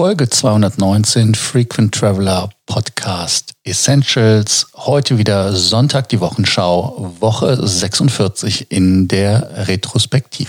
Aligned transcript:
Folge 0.00 0.30
219 0.30 1.34
Frequent 1.34 1.92
Traveler 1.92 2.48
Podcast 2.64 3.52
Essentials. 3.64 4.66
Heute 4.74 5.18
wieder 5.18 5.52
Sonntag 5.52 6.08
die 6.08 6.18
Wochenschau, 6.20 7.14
Woche 7.20 7.58
46 7.68 8.70
in 8.70 9.08
der 9.08 9.68
Retrospektive. 9.68 10.48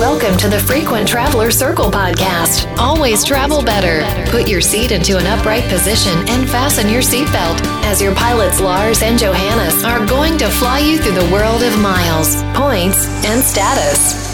Welcome 0.00 0.36
to 0.38 0.48
the 0.50 0.58
Frequent 0.58 1.08
Traveler 1.08 1.52
Circle 1.52 1.92
podcast. 1.92 2.66
Always 2.76 3.22
travel 3.24 3.62
better. 3.62 4.02
Put 4.32 4.48
your 4.48 4.60
seat 4.60 4.90
into 4.90 5.16
an 5.16 5.28
upright 5.28 5.68
position 5.68 6.18
and 6.28 6.48
fasten 6.48 6.88
your 6.88 7.02
seatbelt 7.02 7.62
as 7.84 8.02
your 8.02 8.16
pilots 8.16 8.58
Lars 8.58 9.00
and 9.04 9.16
Johannes 9.16 9.84
are 9.84 10.04
going 10.06 10.36
to 10.38 10.48
fly 10.48 10.80
you 10.80 10.98
through 10.98 11.14
the 11.14 11.30
world 11.32 11.62
of 11.62 11.78
miles, 11.78 12.42
points 12.54 13.06
and 13.24 13.44
status. 13.44 14.29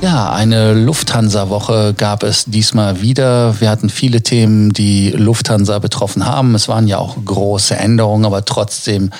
Ja, 0.00 0.30
eine 0.30 0.74
Lufthansa-Woche 0.74 1.92
gab 1.96 2.22
es 2.22 2.44
diesmal 2.44 3.00
wieder. 3.00 3.60
Wir 3.60 3.68
hatten 3.68 3.90
viele 3.90 4.22
Themen, 4.22 4.72
die 4.72 5.10
Lufthansa 5.10 5.80
betroffen 5.80 6.24
haben. 6.24 6.54
Es 6.54 6.68
waren 6.68 6.86
ja 6.86 6.98
auch 6.98 7.16
große 7.24 7.76
Änderungen, 7.76 8.24
aber 8.24 8.44
trotzdem 8.44 9.10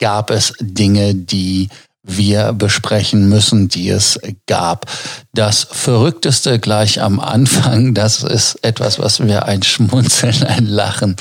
gab 0.00 0.30
es 0.30 0.52
Dinge, 0.60 1.14
die 1.14 1.68
wir 2.02 2.52
besprechen 2.52 3.28
müssen, 3.28 3.68
die 3.68 3.88
es 3.88 4.18
gab. 4.46 4.86
Das 5.34 5.68
Verrückteste 5.70 6.58
gleich 6.58 7.00
am 7.00 7.20
Anfang, 7.20 7.94
das 7.94 8.24
ist 8.24 8.56
etwas, 8.62 8.98
was 8.98 9.20
wir 9.20 9.46
ein 9.46 9.62
Schmunzeln, 9.62 10.42
ein 10.42 10.66
Lachen, 10.66 11.14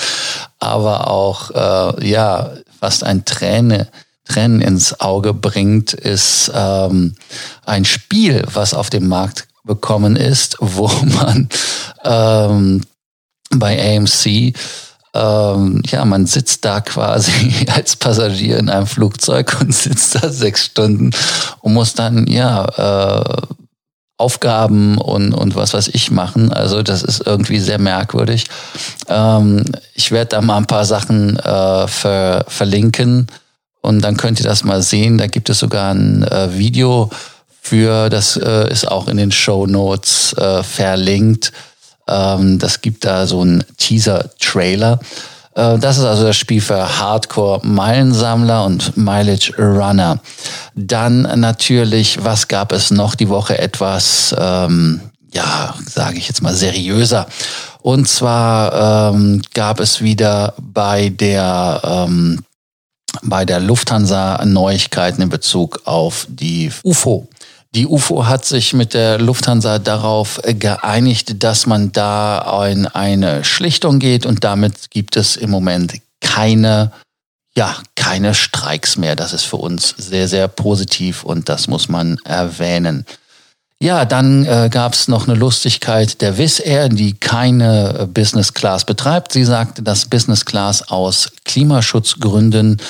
aber 0.60 1.10
auch 1.10 1.52
äh, 1.52 2.10
ja 2.10 2.52
fast 2.80 3.04
ein 3.04 3.26
Träne 3.26 3.88
Tränen 4.26 4.62
ins 4.62 5.00
Auge 5.00 5.34
bringt, 5.34 5.94
ist 5.94 6.52
ähm, 6.54 7.16
ein 7.66 7.86
Spiel, 7.86 8.44
was 8.54 8.74
auf 8.74 8.90
dem 8.90 9.08
Markt 9.08 9.48
bekommen 9.64 10.16
ist, 10.16 10.58
wo 10.60 10.88
man 10.88 11.50
ähm, 12.04 12.82
bei 13.52 13.98
AMC 13.98 14.54
ähm, 15.16 15.84
ja, 15.86 16.06
man 16.06 16.26
sitzt 16.26 16.66
da 16.66 16.82
quasi 16.82 17.68
als 17.74 17.96
Passagier 17.96 18.58
in 18.58 18.70
einem 18.70 18.88
Flugzeug 18.88 19.58
und 19.62 19.74
sitzt 19.76 20.16
da 20.16 20.30
sechs 20.30 20.66
Stunden 20.66 21.12
und 21.62 21.74
muss 21.74 21.94
dann 21.94 22.26
ja 22.28 22.66
äh, 23.20 23.42
Aufgaben 24.18 24.98
und, 24.98 25.34
und 25.34 25.56
was 25.56 25.74
weiß 25.74 25.90
ich 25.90 26.12
machen. 26.12 26.54
Also 26.54 26.82
das 26.82 27.04
ist 27.04 27.26
irgendwie 27.26 27.60
sehr 27.60 27.80
merkwürdig. 27.80 28.46
Ähm, 29.08 29.64
ich 29.94 30.12
werde 30.12 30.30
da 30.30 30.42
mal 30.42 30.58
ein 30.58 30.68
paar 30.68 30.86
Sachen 30.86 31.38
äh, 31.38 31.88
ver 31.88 32.46
verlinken 32.48 33.28
und 33.84 34.02
dann 34.02 34.18
könnt 34.18 34.40
ihr 34.40 34.46
das 34.46 34.64
mal 34.64 34.82
sehen. 34.82 35.18
Da 35.18 35.28
gibt 35.28 35.50
es 35.50 35.60
sogar 35.60 35.94
ein 35.94 36.24
äh, 36.24 36.58
Video 36.58 37.10
für, 37.62 38.10
das 38.10 38.38
äh, 38.38 38.72
ist 38.72 38.88
auch 38.90 39.08
in 39.08 39.18
den 39.18 39.32
Show 39.32 39.68
Notes 39.68 40.34
äh, 40.34 40.64
verlinkt. 40.64 41.52
Ähm, 42.08 42.60
das 42.60 42.82
gibt 42.82 43.06
da 43.06 43.28
so 43.28 43.42
einen 43.42 43.64
Teaser-Trailer. 43.78 45.00
Äh, 45.56 45.78
das 45.80 45.98
ist 45.98 46.06
also 46.06 46.24
das 46.24 46.38
Spiel 46.38 46.62
für 46.62 46.98
Hardcore-Meilensammler 47.00 48.64
und 48.64 48.96
Mileage 48.96 49.54
Runner. 49.58 50.20
Dann 50.76 51.22
natürlich, 51.40 52.24
was 52.24 52.48
gab 52.48 52.72
es 52.72 52.90
noch 52.90 53.16
die 53.16 53.30
Woche 53.30 53.60
etwas, 53.60 54.34
ähm, 54.38 55.02
ja, 55.34 55.76
sage 55.90 56.18
ich 56.18 56.30
jetzt 56.30 56.42
mal 56.42 56.54
seriöser. 56.54 57.28
Und 57.82 58.08
zwar 58.08 59.14
ähm, 59.14 59.42
gab 59.54 59.82
es 59.82 60.02
wieder 60.02 60.54
bei 60.58 61.10
der 61.10 61.82
ähm, 61.84 62.40
bei 63.22 63.46
der 63.46 63.60
Lufthansa 63.60 64.44
Neuigkeiten 64.46 65.22
in 65.22 65.30
Bezug 65.30 65.82
auf 65.86 66.28
die 66.30 66.72
UFO. 66.84 67.28
Die 67.76 67.88
UFO 67.88 68.28
hat 68.28 68.46
sich 68.46 68.74
mit 68.74 68.94
der 68.94 69.18
Lufthansa 69.18 69.80
darauf 69.80 70.40
geeinigt, 70.44 71.44
dass 71.44 71.66
man 71.66 71.92
da 71.92 72.66
in 72.68 72.86
eine 72.86 73.44
Schlichtung 73.44 73.98
geht 74.00 74.26
und 74.28 74.44
damit 74.44 74.92
gibt 74.92 75.18
es 75.18 75.36
im 75.36 75.50
Moment 75.50 75.96
keine, 76.22 76.92
ja, 77.56 77.76
keine 77.96 78.36
Streiks 78.36 78.96
mehr. 78.98 79.16
Das 79.16 79.34
ist 79.34 79.46
für 79.46 79.58
uns 79.58 79.96
sehr, 79.98 80.28
sehr 80.28 80.48
positiv 80.48 81.24
und 81.24 81.50
das 81.50 81.68
muss 81.68 81.90
man 81.90 82.20
erwähnen. 82.26 83.06
Ja, 83.84 84.06
dann 84.06 84.46
äh, 84.46 84.70
gab 84.72 84.94
es 84.94 85.10
noch 85.10 85.28
eine 85.28 85.38
Lustigkeit 85.38 86.22
der 86.22 86.38
Wizz 86.38 86.62
Air, 86.64 86.88
die 86.88 87.16
keine 87.16 88.00
äh, 88.00 88.06
Business 88.06 88.54
Class 88.54 88.86
betreibt. 88.86 89.34
Sie 89.34 89.44
sagte, 89.44 89.82
dass 89.82 90.06
Business 90.06 90.46
Class 90.46 90.88
aus 90.90 91.34
Klimaschutzgründen 91.44 92.82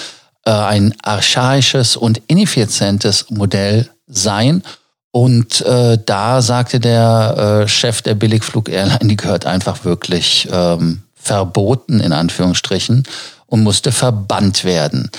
äh, 0.45 0.51
ein 0.51 0.93
archaisches 1.01 1.97
und 1.97 2.21
ineffizientes 2.27 3.25
Modell 3.31 3.89
sein. 4.05 4.61
Und 5.09 5.61
äh, 5.61 5.97
da 6.05 6.43
sagte 6.43 6.79
der 6.79 7.63
äh, 7.63 7.67
Chef 7.67 8.03
der 8.03 8.13
Billigflug-Airline, 8.13 9.07
die 9.07 9.17
gehört 9.17 9.47
einfach 9.47 9.85
wirklich 9.85 10.47
ähm, 10.51 11.01
verboten 11.15 12.01
in 12.01 12.13
Anführungsstrichen 12.13 13.01
und 13.47 13.63
musste 13.63 13.91
verbannt 13.91 14.63
werden 14.63 15.09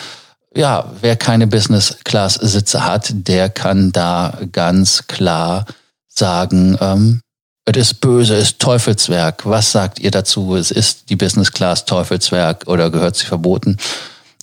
ja, 0.55 0.93
wer 1.01 1.17
keine 1.17 1.47
Business-Class-Sitze 1.47 2.85
hat, 2.85 3.09
der 3.13 3.49
kann 3.49 3.93
da 3.93 4.39
ganz 4.53 5.07
klar 5.07 5.67
sagen, 6.09 6.79
ähm, 6.81 7.21
es 7.67 7.77
ist 7.77 8.01
böse, 8.01 8.37
es 8.37 8.51
ist 8.51 8.59
Teufelswerk. 8.59 9.47
Was 9.47 9.73
sagt 9.73 9.99
ihr 9.99 10.11
dazu? 10.11 10.55
Es 10.55 10.71
ist 10.71 11.09
die 11.09 11.17
Business-Class 11.17 11.87
Teufelswerk 11.87 12.65
oder 12.67 12.91
gehört 12.91 13.17
sie 13.17 13.25
verboten? 13.25 13.79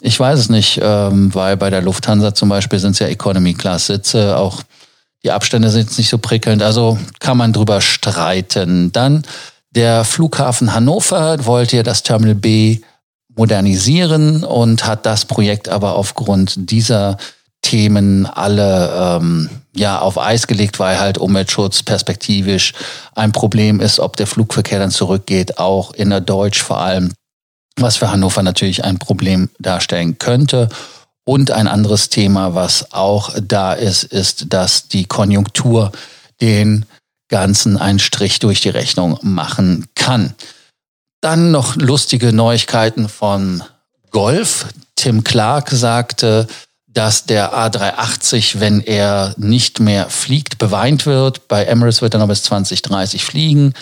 Ich 0.02 0.20
weiß 0.20 0.40
es 0.40 0.50
nicht, 0.50 0.80
ähm, 0.82 1.34
weil 1.34 1.56
bei 1.58 1.70
der 1.70 1.82
Lufthansa 1.82 2.34
zum 2.34 2.50
Beispiel 2.50 2.80
sind 2.80 2.92
es 2.92 3.00
ja 3.00 3.08
Economy-Class-Sitze, 3.08 4.38
auch 4.38 4.64
die 5.24 5.32
Abstände 5.32 5.70
sind 5.70 5.84
jetzt 5.84 5.98
nicht 6.00 6.10
so 6.10 6.18
prickelnd, 6.18 6.64
also 6.64 6.98
kann 7.20 7.38
man 7.38 7.54
drüber 7.54 7.80
streiten. 7.80 8.92
Dann 8.92 9.22
der 9.70 10.04
Flughafen 10.04 10.74
Hannover 10.74 11.46
wollte 11.46 11.78
ja 11.78 11.84
das 11.84 12.02
Terminal 12.02 12.36
B 12.36 12.80
modernisieren 13.36 14.44
und 14.44 14.86
hat 14.86 15.06
das 15.06 15.26
Projekt 15.26 15.70
aber 15.70 15.96
aufgrund 15.96 16.72
dieser 16.72 17.18
Themen 17.62 18.26
alle 18.26 19.20
ähm, 19.22 19.50
ja 19.76 20.00
auf 20.00 20.18
Eis 20.18 20.48
gelegt, 20.48 20.80
weil 20.80 21.00
halt 21.00 21.18
Umweltschutz 21.18 21.84
perspektivisch 21.84 22.74
ein 23.16 23.32
Problem 23.32 23.80
ist, 23.80 24.00
ob 24.00 24.18
der 24.18 24.28
Flugverkehr 24.28 24.80
dann 24.80 24.92
zurückgeht, 24.92 25.58
auch 25.58 25.94
in 25.94 26.10
der 26.10 26.22
Deutsch 26.22 26.62
vor 26.62 26.80
allem, 26.80 27.14
was 27.76 27.98
für 27.98 28.12
Hannover 28.12 28.44
natürlich 28.44 28.84
ein 28.84 29.00
Problem 29.00 29.50
darstellen 29.60 30.18
könnte. 30.18 30.70
Und 31.24 31.52
ein 31.52 31.68
anderes 31.68 32.10
Thema, 32.10 32.56
was 32.56 32.92
auch 32.92 33.32
da 33.42 33.74
ist, 33.74 34.04
ist, 34.04 34.54
dass 34.54 34.88
die 34.88 35.06
Konjunktur 35.06 35.92
den 36.42 36.86
Ganzen 37.30 37.78
einen 37.78 38.00
Strich 38.00 38.40
durch 38.40 38.60
die 38.60 38.70
Rechnung 38.70 39.20
machen 39.22 39.88
kann. 39.96 40.34
Dann 41.22 41.52
noch 41.52 41.76
lustige 41.76 42.34
Neuigkeiten 42.34 43.08
von 43.08 43.64
Golf. 44.10 44.66
Tim 44.96 45.24
Clark 45.24 45.70
sagte, 45.70 46.48
dass 46.88 47.26
der 47.26 47.54
A380, 47.54 48.60
wenn 48.60 48.82
er 48.82 49.34
nicht 49.38 49.80
mehr 49.80 50.10
fliegt, 50.10 50.58
beweint 50.58 51.06
wird. 51.06 51.48
Bei 51.48 51.64
Emirates 51.64 52.02
wird 52.02 52.16
er 52.16 52.20
noch 52.20 52.28
bis 52.28 52.44
2030 52.44 53.24
fliegen. 53.24 53.74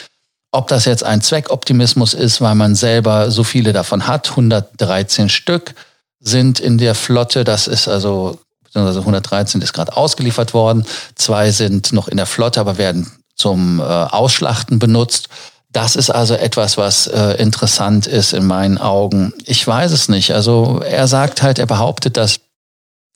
Ob 0.52 0.68
das 0.68 0.86
jetzt 0.86 1.04
ein 1.04 1.22
Zweckoptimismus 1.22 2.14
ist, 2.14 2.42
weil 2.42 2.56
man 2.56 2.76
selber 2.76 3.32
so 3.32 3.44
viele 3.44 3.74
davon 3.74 4.08
hat, 4.08 4.32
113 4.32 5.30
Stück 5.30 5.76
sind 6.20 6.60
in 6.60 6.78
der 6.78 6.96
Flotte, 6.96 7.44
das 7.44 7.68
ist 7.68 7.88
also, 7.88 8.40
beziehungsweise 8.64 9.00
113 9.00 9.62
ist 9.62 9.74
gerade 9.74 9.96
ausgeliefert 9.96 10.54
worden, 10.54 10.86
zwei 11.16 11.52
sind 11.52 11.94
noch 11.94 12.08
in 12.08 12.18
der 12.18 12.26
Flotte, 12.26 12.60
aber 12.60 12.78
werden 12.78 13.12
zum 13.36 13.80
äh, 13.80 13.84
Ausschlachten 13.84 14.80
benutzt. 14.80 15.30
Das 15.72 15.96
ist 15.96 16.09
also 16.09 16.34
etwas, 16.34 16.78
was 16.78 17.07
äh, 17.07 17.34
interessant 17.34 18.07
ist 18.07 18.34
in 18.34 18.46
meinen 18.46 18.80
Augen. 18.80 19.34
Ich 19.46 19.66
weiß 19.66 19.91
es 19.91 20.09
nicht. 20.09 20.34
Also 20.34 20.81
er 20.84 21.07
sagt 21.07 21.44
halt, 21.44 21.59
er 21.59 21.68
behauptet, 21.68 22.18
dass, 22.18 22.40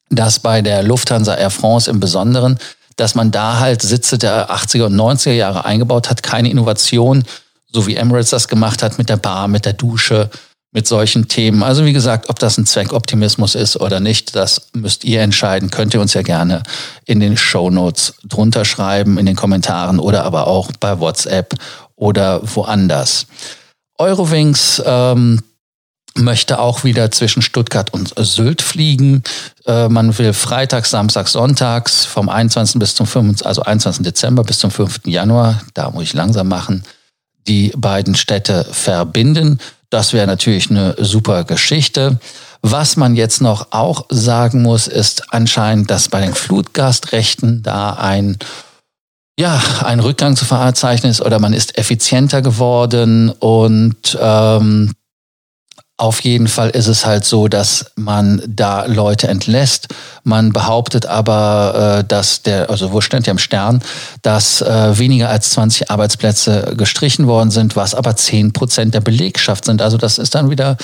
dass 0.09 0.39
bei 0.39 0.61
der 0.61 0.83
Lufthansa 0.83 1.33
Air 1.33 1.49
France 1.49 1.89
im 1.89 1.99
Besonderen, 1.99 2.59
dass 2.95 3.15
man 3.15 3.31
da 3.31 3.59
halt 3.59 3.81
Sitze 3.81 4.19
der 4.19 4.51
80er 4.51 4.85
und 4.85 4.95
90er 4.95 5.31
Jahre 5.31 5.65
eingebaut 5.65 6.11
hat, 6.11 6.21
keine 6.21 6.51
Innovation, 6.51 7.23
so 7.71 7.87
wie 7.87 7.95
Emirates 7.95 8.29
das 8.29 8.47
gemacht 8.47 8.83
hat 8.83 8.99
mit 8.99 9.09
der 9.09 9.17
Bar, 9.17 9.47
mit 9.47 9.65
der 9.65 9.73
Dusche, 9.73 10.29
mit 10.73 10.87
solchen 10.87 11.27
Themen. 11.27 11.61
Also 11.63 11.85
wie 11.85 11.93
gesagt, 11.93 12.29
ob 12.29 12.39
das 12.39 12.57
ein 12.57 12.65
Zweckoptimismus 12.65 13.55
ist 13.55 13.79
oder 13.79 13.99
nicht, 13.99 14.35
das 14.35 14.69
müsst 14.73 15.03
ihr 15.05 15.21
entscheiden. 15.21 15.69
Könnt 15.69 15.93
ihr 15.93 16.01
uns 16.01 16.15
ja 16.15 16.23
gerne 16.23 16.63
in 17.05 17.19
den 17.19 17.37
Show 17.37 17.69
Notes 17.69 18.15
drunter 18.25 18.65
schreiben, 18.65 19.19
in 19.19 19.25
den 19.27 19.35
Kommentaren 19.35 19.99
oder 19.99 20.23
aber 20.23 20.47
auch 20.47 20.71
bei 20.79 20.99
WhatsApp 20.99 21.55
oder 22.03 22.41
woanders. 22.43 23.27
Eurowings 23.97 24.83
ähm, 24.85 25.41
möchte 26.15 26.59
auch 26.59 26.83
wieder 26.83 27.11
zwischen 27.11 27.41
Stuttgart 27.41 27.93
und 27.93 28.13
Sylt 28.17 28.61
fliegen. 28.61 29.23
Äh, 29.65 29.87
man 29.87 30.17
will 30.17 30.33
freitags, 30.33 30.91
samstags, 30.91 31.31
sonntags 31.31 32.03
vom 32.03 32.27
21. 32.27 32.77
bis 32.77 32.95
zum 32.95 33.07
25, 33.07 33.47
also 33.47 33.61
21. 33.63 34.03
Dezember 34.03 34.43
bis 34.43 34.59
zum 34.59 34.69
5. 34.69 35.01
Januar, 35.05 35.61
da 35.73 35.91
muss 35.91 36.03
ich 36.03 36.13
langsam 36.13 36.49
machen, 36.49 36.83
die 37.47 37.71
beiden 37.77 38.15
Städte 38.15 38.65
verbinden. 38.69 39.59
Das 39.89 40.11
wäre 40.11 40.27
natürlich 40.27 40.69
eine 40.69 40.95
super 40.99 41.45
Geschichte. 41.45 42.19
Was 42.61 42.97
man 42.97 43.15
jetzt 43.15 43.41
noch 43.41 43.67
auch 43.71 44.07
sagen 44.09 44.61
muss, 44.61 44.87
ist 44.87 45.33
anscheinend, 45.33 45.89
dass 45.89 46.09
bei 46.09 46.19
den 46.19 46.33
Flutgastrechten 46.33 47.63
da 47.63 47.91
ein 47.93 48.37
ja, 49.39 49.61
ein 49.83 49.99
Rückgang 49.99 50.35
zu 50.35 50.45
verzeichnen 50.45 51.11
ist 51.11 51.21
oder 51.21 51.39
man 51.39 51.53
ist 51.53 51.77
effizienter 51.77 52.41
geworden 52.41 53.29
und 53.29 54.17
ähm, 54.21 54.91
auf 55.97 56.21
jeden 56.21 56.47
Fall 56.47 56.71
ist 56.71 56.87
es 56.87 57.05
halt 57.05 57.23
so, 57.23 57.47
dass 57.47 57.91
man 57.95 58.41
da 58.47 58.85
Leute 58.85 59.27
entlässt. 59.27 59.89
Man 60.23 60.51
behauptet 60.51 61.05
aber, 61.05 61.99
äh, 61.99 62.03
dass 62.03 62.41
der, 62.41 62.71
also 62.71 62.91
wo 62.91 62.99
stand 62.99 63.27
ja 63.27 63.31
im 63.31 63.37
Stern, 63.37 63.81
dass 64.23 64.61
äh, 64.61 64.97
weniger 64.97 65.29
als 65.29 65.51
20 65.51 65.91
Arbeitsplätze 65.91 66.73
gestrichen 66.75 67.27
worden 67.27 67.51
sind, 67.51 67.75
was 67.75 67.93
aber 67.93 68.15
10 68.15 68.53
Prozent 68.53 68.95
der 68.95 69.01
Belegschaft 69.01 69.65
sind. 69.65 69.83
Also 69.83 69.97
das 69.97 70.17
ist 70.17 70.33
dann 70.33 70.49
wieder 70.49 70.77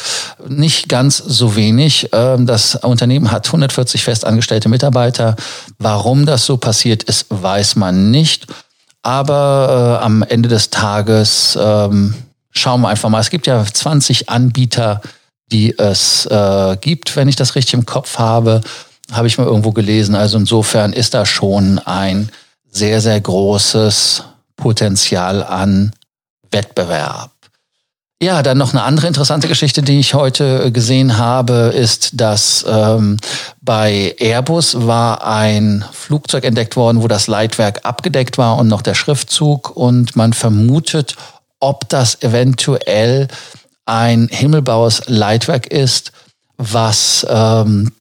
nicht 0.47 0.89
ganz 0.89 1.17
so 1.17 1.55
wenig. 1.55 2.09
Ähm, 2.11 2.45
das 2.45 2.75
Unternehmen 2.75 3.31
hat 3.31 3.47
140 3.47 4.03
festangestellte 4.03 4.69
Mitarbeiter. 4.69 5.35
Warum 5.79 6.27
das 6.27 6.45
so 6.45 6.57
passiert 6.57 7.01
ist, 7.01 7.25
weiß 7.29 7.77
man 7.77 8.11
nicht. 8.11 8.45
Aber 9.01 9.97
äh, 9.99 10.05
am 10.05 10.21
Ende 10.21 10.49
des 10.49 10.69
Tages 10.69 11.57
ähm, 11.59 12.13
schauen 12.51 12.81
wir 12.81 12.89
einfach 12.89 13.09
mal. 13.09 13.19
Es 13.19 13.29
gibt 13.29 13.47
ja 13.47 13.63
20 13.63 14.29
Anbieter, 14.29 15.01
die 15.51 15.77
es 15.77 16.25
äh, 16.25 16.77
gibt, 16.79 17.15
wenn 17.15 17.27
ich 17.27 17.35
das 17.35 17.55
richtig 17.55 17.73
im 17.73 17.85
Kopf 17.85 18.19
habe, 18.19 18.61
habe 19.11 19.27
ich 19.27 19.37
mal 19.37 19.47
irgendwo 19.47 19.71
gelesen. 19.71 20.15
Also 20.15 20.37
insofern 20.37 20.93
ist 20.93 21.13
da 21.13 21.25
schon 21.25 21.79
ein 21.79 22.29
sehr, 22.71 23.01
sehr 23.01 23.19
großes 23.19 24.23
Potenzial 24.55 25.43
an 25.43 25.93
Wettbewerb. 26.51 27.31
Ja, 28.21 28.43
dann 28.43 28.57
noch 28.57 28.73
eine 28.73 28.83
andere 28.83 29.07
interessante 29.07 29.47
Geschichte, 29.47 29.81
die 29.81 29.97
ich 29.97 30.13
heute 30.13 30.73
gesehen 30.73 31.17
habe, 31.17 31.71
ist, 31.73 32.19
dass 32.19 32.65
ähm, 32.67 33.15
bei 33.61 34.13
Airbus 34.19 34.85
war 34.85 35.25
ein 35.25 35.85
Flugzeug 35.93 36.43
entdeckt 36.43 36.75
worden, 36.75 37.01
wo 37.01 37.07
das 37.07 37.27
Leitwerk 37.27 37.85
abgedeckt 37.85 38.37
war 38.37 38.57
und 38.57 38.67
noch 38.67 38.81
der 38.81 38.93
Schriftzug 38.93 39.75
und 39.75 40.17
man 40.17 40.33
vermutet, 40.33 41.15
ob 41.59 41.89
das 41.89 42.21
eventuell 42.21 43.27
ein 43.85 44.27
himmelblaues 44.31 45.03
Leitwerk 45.07 45.67
ist, 45.67 46.11
was 46.57 47.25
ähm, 47.29 47.91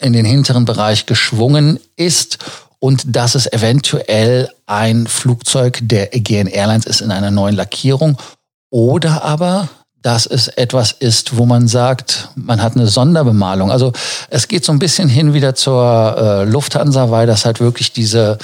in 0.00 0.12
den 0.12 0.24
hinteren 0.24 0.64
Bereich 0.64 1.06
geschwungen 1.06 1.78
ist 1.96 2.38
und 2.78 3.16
dass 3.16 3.34
es 3.34 3.50
eventuell 3.50 4.50
ein 4.66 5.06
Flugzeug 5.06 5.78
der 5.82 6.12
Aegean 6.14 6.46
Airlines 6.46 6.86
ist 6.86 7.00
in 7.00 7.10
einer 7.10 7.30
neuen 7.30 7.54
Lackierung 7.54 8.18
oder 8.70 9.22
aber 9.24 9.68
dass 10.02 10.26
es 10.26 10.48
etwas 10.48 10.92
ist, 10.92 11.38
wo 11.38 11.46
man 11.46 11.66
sagt, 11.66 12.28
man 12.34 12.62
hat 12.62 12.76
eine 12.76 12.88
Sonderbemalung. 12.88 13.70
Also 13.70 13.94
es 14.28 14.48
geht 14.48 14.62
so 14.62 14.70
ein 14.70 14.78
bisschen 14.78 15.08
hin 15.08 15.32
wieder 15.32 15.54
zur 15.54 16.16
äh, 16.18 16.44
Lufthansa, 16.44 17.10
weil 17.10 17.26
das 17.26 17.46
halt 17.46 17.58
wirklich 17.58 17.92
diese 17.92 18.36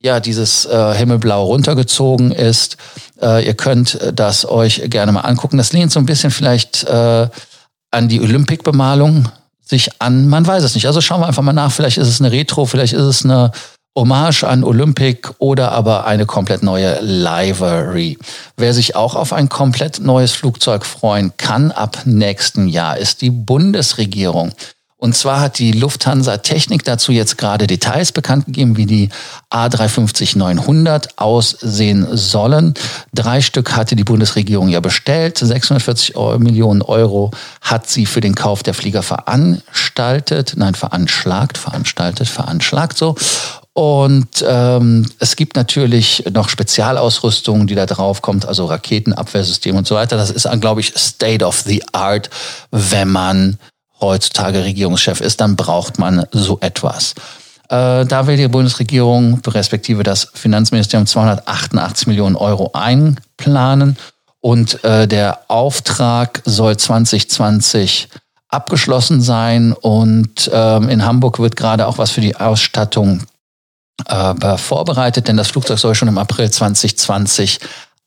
ja 0.00 0.20
dieses 0.20 0.64
äh, 0.64 0.94
Himmelblau 0.94 1.44
runtergezogen 1.44 2.32
ist. 2.32 2.76
Äh, 3.22 3.46
ihr 3.46 3.54
könnt 3.54 3.98
das 4.14 4.48
euch 4.48 4.82
gerne 4.90 5.12
mal 5.12 5.20
angucken. 5.20 5.56
Das 5.56 5.72
lehnt 5.72 5.92
so 5.92 6.00
ein 6.00 6.06
bisschen 6.06 6.30
vielleicht 6.30 6.84
äh, 6.84 7.28
an 7.90 8.08
die 8.08 8.20
Olympic-Bemalung 8.20 9.28
sich 9.64 10.00
an. 10.00 10.28
Man 10.28 10.46
weiß 10.46 10.64
es 10.64 10.74
nicht. 10.74 10.86
Also 10.86 11.00
schauen 11.00 11.20
wir 11.20 11.26
einfach 11.26 11.42
mal 11.42 11.52
nach. 11.52 11.72
Vielleicht 11.72 11.98
ist 11.98 12.08
es 12.08 12.20
eine 12.20 12.32
Retro, 12.32 12.66
vielleicht 12.66 12.92
ist 12.92 13.02
es 13.02 13.24
eine 13.24 13.52
Hommage 13.96 14.44
an 14.44 14.64
Olympic 14.64 15.30
oder 15.38 15.72
aber 15.72 16.06
eine 16.06 16.24
komplett 16.24 16.62
neue 16.62 16.98
Livery. 17.02 18.18
Wer 18.56 18.72
sich 18.72 18.96
auch 18.96 19.14
auf 19.14 19.32
ein 19.32 19.48
komplett 19.48 20.00
neues 20.00 20.32
Flugzeug 20.32 20.86
freuen 20.86 21.32
kann 21.36 21.70
ab 21.72 22.02
nächsten 22.06 22.68
Jahr, 22.68 22.96
ist 22.96 23.20
die 23.20 23.30
Bundesregierung. 23.30 24.52
Und 25.02 25.16
zwar 25.16 25.40
hat 25.40 25.58
die 25.58 25.72
Lufthansa 25.72 26.36
Technik 26.36 26.84
dazu 26.84 27.10
jetzt 27.10 27.36
gerade 27.36 27.66
Details 27.66 28.12
bekannt 28.12 28.46
gegeben, 28.46 28.76
wie 28.76 28.86
die 28.86 29.08
A350-900 29.52 31.16
aussehen 31.16 32.06
sollen. 32.16 32.74
Drei 33.12 33.40
Stück 33.40 33.74
hatte 33.74 33.96
die 33.96 34.04
Bundesregierung 34.04 34.68
ja 34.68 34.78
bestellt. 34.78 35.38
640 35.38 36.14
Millionen 36.38 36.82
Euro 36.82 37.32
hat 37.62 37.90
sie 37.90 38.06
für 38.06 38.20
den 38.20 38.36
Kauf 38.36 38.62
der 38.62 38.74
Flieger 38.74 39.02
veranstaltet. 39.02 40.52
Nein, 40.54 40.76
veranschlagt, 40.76 41.58
veranstaltet, 41.58 42.28
veranschlagt 42.28 42.96
so. 42.96 43.16
Und 43.74 44.44
ähm, 44.46 45.06
es 45.18 45.34
gibt 45.34 45.56
natürlich 45.56 46.24
noch 46.32 46.48
Spezialausrüstung, 46.48 47.66
die 47.66 47.74
da 47.74 47.86
drauf 47.86 48.22
kommt, 48.22 48.46
also 48.46 48.66
Raketenabwehrsystem 48.66 49.74
und 49.74 49.86
so 49.86 49.96
weiter. 49.96 50.16
Das 50.16 50.30
ist, 50.30 50.48
glaube 50.60 50.80
ich, 50.80 50.92
State 50.96 51.44
of 51.44 51.58
the 51.62 51.82
Art, 51.92 52.30
wenn 52.70 53.08
man 53.08 53.58
heutzutage 54.08 54.64
Regierungschef 54.64 55.20
ist, 55.20 55.40
dann 55.40 55.56
braucht 55.56 55.98
man 55.98 56.26
so 56.32 56.58
etwas. 56.60 57.14
Äh, 57.68 58.04
da 58.04 58.26
will 58.26 58.36
die 58.36 58.48
Bundesregierung 58.48 59.40
respektive 59.46 60.02
das 60.02 60.28
Finanzministerium 60.34 61.06
288 61.06 62.06
Millionen 62.06 62.36
Euro 62.36 62.70
einplanen 62.74 63.96
und 64.40 64.84
äh, 64.84 65.08
der 65.08 65.40
Auftrag 65.48 66.42
soll 66.44 66.76
2020 66.76 68.08
abgeschlossen 68.48 69.22
sein 69.22 69.72
und 69.72 70.50
ähm, 70.52 70.90
in 70.90 71.06
Hamburg 71.06 71.38
wird 71.38 71.56
gerade 71.56 71.86
auch 71.86 71.96
was 71.96 72.10
für 72.10 72.20
die 72.20 72.36
Ausstattung 72.36 73.22
äh, 74.06 74.58
vorbereitet, 74.58 75.28
denn 75.28 75.38
das 75.38 75.48
Flugzeug 75.48 75.78
soll 75.78 75.94
schon 75.94 76.08
im 76.08 76.18
April 76.18 76.50
2020 76.50 77.60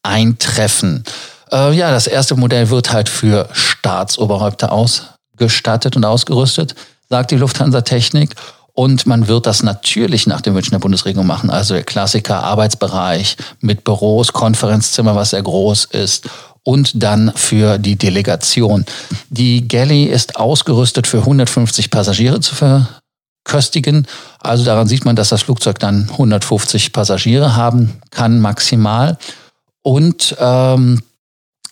eintreffen. 0.04 1.04
Äh, 1.52 1.74
ja, 1.74 1.90
das 1.90 2.06
erste 2.06 2.36
Modell 2.36 2.70
wird 2.70 2.92
halt 2.92 3.10
für 3.10 3.50
Staatsoberhäupter 3.54 4.72
aus 4.72 5.15
gestattet 5.38 5.96
und 5.96 6.06
ausgerüstet, 6.06 6.76
sagt 7.10 7.32
die 7.32 7.38
Lufthansa 7.38 7.82
Technik. 7.82 8.36
Und 8.76 9.06
man 9.06 9.30
wird 9.30 9.46
das 9.46 9.64
natürlich 9.64 10.28
nach 10.28 10.42
den 10.42 10.54
Wünschen 10.54 10.72
der 10.72 10.80
Bundesregierung 10.80 11.26
machen. 11.26 11.50
Also 11.50 11.76
der 11.76 11.84
Klassiker 11.84 12.44
Arbeitsbereich 12.44 13.38
mit 13.62 13.86
Büros, 13.86 14.34
Konferenzzimmer, 14.34 15.16
was 15.16 15.30
sehr 15.30 15.42
groß 15.42 15.86
ist. 15.86 16.28
Und 16.64 17.02
dann 17.02 17.32
für 17.36 17.78
die 17.78 17.96
Delegation. 17.96 18.86
Die 19.30 19.68
Galley 19.68 20.06
ist 20.06 20.36
ausgerüstet 20.36 21.08
für 21.08 21.20
150 21.20 21.90
Passagiere 21.90 22.42
zu 22.42 22.54
verköstigen. 22.56 24.08
Also 24.40 24.66
daran 24.66 24.88
sieht 24.88 25.06
man, 25.06 25.16
dass 25.16 25.30
das 25.30 25.44
Flugzeug 25.44 25.80
dann 25.80 26.10
150 26.10 26.92
Passagiere 26.92 27.56
haben 27.56 28.02
kann 28.10 28.42
maximal. 28.42 29.18
Und 29.84 30.36
ähm, 30.40 31.02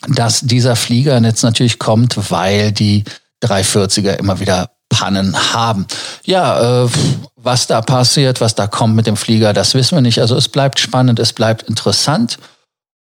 dass 0.08 0.40
dieser 0.40 0.76
Flieger 0.76 1.20
jetzt 1.20 1.42
natürlich 1.42 1.78
kommt, 1.78 2.30
weil 2.30 2.72
die 2.72 3.04
340er 3.44 4.14
immer 4.18 4.40
wieder 4.40 4.70
Pannen 4.88 5.36
haben. 5.52 5.86
Ja, 6.24 6.84
äh, 6.84 6.88
was 7.36 7.66
da 7.66 7.82
passiert, 7.82 8.40
was 8.40 8.54
da 8.54 8.66
kommt 8.66 8.94
mit 8.94 9.06
dem 9.06 9.16
Flieger, 9.16 9.52
das 9.52 9.74
wissen 9.74 9.96
wir 9.96 10.02
nicht. 10.02 10.20
Also 10.20 10.36
es 10.36 10.48
bleibt 10.48 10.78
spannend, 10.78 11.18
es 11.18 11.32
bleibt 11.32 11.64
interessant. 11.64 12.38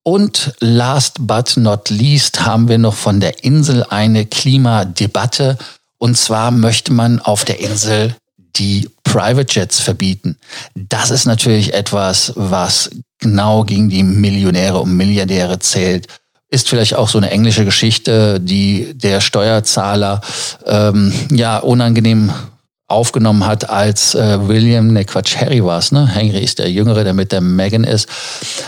Und 0.04 0.54
last 0.60 1.16
but 1.20 1.56
not 1.56 1.90
least 1.90 2.46
haben 2.46 2.68
wir 2.68 2.78
noch 2.78 2.96
von 2.96 3.20
der 3.20 3.44
Insel 3.44 3.86
eine 3.90 4.26
Klimadebatte. 4.26 5.58
Und 5.98 6.18
zwar 6.18 6.52
möchte 6.52 6.92
man 6.92 7.20
auf 7.20 7.46
der 7.46 7.60
Insel 7.60 8.16
die 8.58 8.90
Private 9.04 9.54
Jets 9.54 9.80
verbieten. 9.80 10.38
Das 10.76 11.10
ist 11.10 11.26
natürlich 11.26 11.74
etwas, 11.74 12.34
was 12.36 12.90
genau 13.20 13.64
gegen 13.64 13.90
die 13.90 14.04
Millionäre 14.04 14.80
und 14.82 14.96
Milliardäre 14.98 15.60
zählt 15.60 16.08
ist 16.54 16.70
vielleicht 16.70 16.96
auch 16.96 17.10
so 17.10 17.18
eine 17.18 17.32
englische 17.32 17.66
Geschichte, 17.66 18.40
die 18.40 18.94
der 18.94 19.22
Steuerzahler 19.22 20.22
ähm, 20.68 21.12
ja 21.32 21.58
unangenehm 21.58 22.32
aufgenommen 22.88 23.48
hat, 23.48 23.70
als 23.70 24.14
äh, 24.14 24.48
William, 24.48 24.94
ne 24.94 25.04
Quatsch, 25.04 25.36
Harry 25.36 25.64
war 25.64 25.80
es, 25.80 25.92
ne? 25.92 26.08
Henry 26.08 26.44
ist 26.44 26.60
der 26.60 26.70
Jüngere, 26.70 27.04
der 27.04 27.14
mit 27.14 27.32
der 27.32 27.42
Megan 27.42 27.84
ist. 27.84 28.08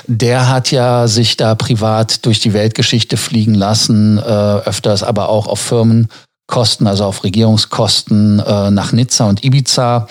Der 0.07 0.49
hat 0.49 0.71
ja 0.71 1.07
sich 1.07 1.37
da 1.37 1.53
privat 1.53 2.25
durch 2.25 2.39
die 2.39 2.53
Weltgeschichte 2.53 3.17
fliegen 3.17 3.53
lassen, 3.53 4.17
äh, 4.17 4.21
öfters 4.21 5.03
aber 5.03 5.29
auch 5.29 5.45
auf 5.45 5.59
Firmenkosten, 5.59 6.87
also 6.87 7.05
auf 7.05 7.23
Regierungskosten 7.23 8.39
äh, 8.39 8.71
nach 8.71 8.93
Nizza 8.93 9.25
und 9.25 9.43
Ibiza 9.43 10.07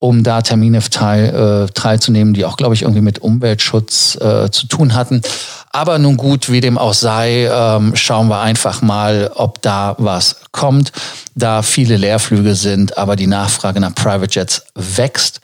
um 0.00 0.22
da 0.22 0.42
Termine 0.42 0.80
teil, 0.80 1.66
äh, 1.68 1.72
teilzunehmen, 1.72 2.34
die 2.34 2.44
auch, 2.44 2.56
glaube 2.56 2.74
ich, 2.74 2.82
irgendwie 2.82 3.00
mit 3.00 3.18
Umweltschutz 3.18 4.16
äh, 4.20 4.50
zu 4.50 4.66
tun 4.68 4.94
hatten. 4.94 5.22
Aber 5.70 5.98
nun 5.98 6.16
gut, 6.16 6.50
wie 6.50 6.60
dem 6.60 6.78
auch 6.78 6.94
sei, 6.94 7.48
ähm, 7.52 7.96
schauen 7.96 8.28
wir 8.28 8.40
einfach 8.40 8.80
mal, 8.80 9.30
ob 9.34 9.60
da 9.60 9.96
was 9.98 10.36
kommt. 10.52 10.92
Da 11.34 11.62
viele 11.62 11.96
Leerflüge 11.96 12.54
sind, 12.54 12.96
aber 12.96 13.16
die 13.16 13.26
Nachfrage 13.26 13.80
nach 13.80 13.94
Private 13.94 14.32
Jets 14.32 14.64
wächst, 14.74 15.40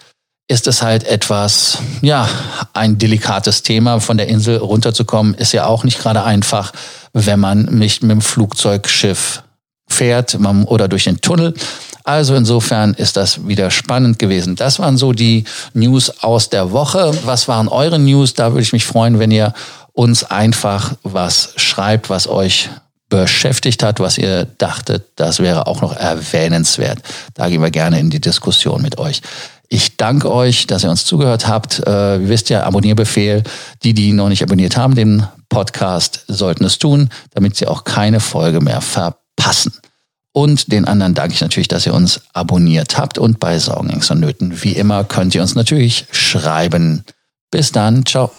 ist 0.47 0.67
es 0.67 0.83
halt 0.83 1.05
etwas, 1.05 1.79
ja, 2.01 2.29
ein 2.75 2.99
delikates 2.99 3.63
Thema. 3.63 4.01
Von 4.01 4.19
der 4.19 4.29
Insel 4.29 4.59
runterzukommen, 4.59 5.35
ist 5.35 5.53
ja 5.53 5.67
auch 5.67 5.85
nicht 5.85 5.99
gerade 5.99 6.23
einfach, 6.23 6.73
wenn 7.13 7.41
man 7.41 7.65
nicht 7.65 8.03
mit 8.03 8.11
dem 8.11 8.21
Flugzeugschiff 8.21 9.43
fährt 9.89 10.39
oder 10.67 10.89
durch 10.89 11.05
den 11.05 11.21
Tunnel. 11.21 11.55
Also 12.05 12.35
insofern 12.35 12.93
ist 12.95 13.17
das 13.17 13.49
wieder 13.49 13.71
spannend 13.71 14.19
gewesen. 14.19 14.57
Das 14.57 14.79
waren 14.79 14.99
so 14.99 15.13
die 15.13 15.45
News 15.73 16.23
aus 16.23 16.51
der 16.51 16.71
Woche. 16.71 17.13
Was 17.25 17.49
waren 17.49 17.67
eure 17.67 17.99
News? 17.99 18.35
Da 18.35 18.53
würde 18.53 18.63
ich 18.63 18.75
mich 18.75 18.85
freuen, 18.85 19.19
wenn 19.19 19.31
ihr 19.31 19.55
uns 19.93 20.23
einfach 20.23 20.95
was 21.03 21.55
schreibt, 21.57 22.11
was 22.11 22.29
euch 22.29 22.69
beschäftigt 23.09 23.83
hat, 23.83 24.01
was 24.01 24.19
ihr 24.19 24.45
dachtet, 24.45 25.05
das 25.17 25.39
wäre 25.39 25.67
auch 25.67 25.81
noch 25.81 25.97
erwähnenswert. 25.97 26.99
Da 27.35 27.49
gehen 27.49 27.63
wir 27.63 27.71
gerne 27.71 28.01
in 28.01 28.11
die 28.11 28.21
Diskussion 28.21 28.83
mit 28.83 28.99
euch. 28.99 29.23
Ich 29.69 29.97
danke 29.97 30.31
euch, 30.33 30.67
dass 30.67 30.85
ihr 30.85 30.91
uns 30.91 31.05
zugehört 31.05 31.47
habt. 31.49 31.81
Äh, 31.87 32.17
ihr 32.17 32.29
wisst 32.29 32.51
ja, 32.51 32.65
Abonnierbefehl. 32.65 33.43
Die, 33.83 33.95
die 33.95 34.13
noch 34.13 34.29
nicht 34.29 34.43
abonniert 34.43 34.77
haben, 34.77 34.95
den 34.95 35.27
Podcast, 35.49 36.25
sollten 36.29 36.65
es 36.65 36.79
tun, 36.79 37.09
damit 37.33 37.57
sie 37.57 37.67
auch 37.67 37.85
keine 37.85 38.21
Folge 38.21 38.61
mehr 38.61 38.81
verpassen. 38.81 39.73
Und 40.37 40.73
den 40.73 40.85
anderen 40.85 41.15
danke 41.15 41.33
ich 41.33 41.41
natürlich, 41.41 41.69
dass 41.69 41.87
ihr 41.87 41.95
uns 41.95 42.21
abonniert 42.33 42.99
habt. 42.99 43.19
Und 43.19 43.39
bei 43.39 43.61
Sorgen, 43.61 43.89
Ängsten 43.89 44.17
und 44.17 44.23
Nöten, 44.23 44.65
wie 44.65 44.73
immer, 44.73 45.05
könnt 45.05 45.33
ihr 45.35 45.43
uns 45.43 45.55
natürlich 45.55 46.07
schreiben. 46.11 47.05
Bis 47.53 47.71
dann. 47.71 48.05
Ciao. 48.05 48.33